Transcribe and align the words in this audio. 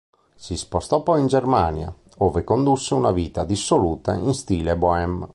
Si 0.33 0.57
spostò 0.57 1.03
poi 1.03 1.19
in 1.21 1.27
Germania, 1.27 1.95
ove 2.21 2.43
condusse 2.43 2.95
una 2.95 3.11
vita 3.11 3.43
dissoluta 3.43 4.15
in 4.15 4.33
stile 4.33 4.75
bohème. 4.75 5.27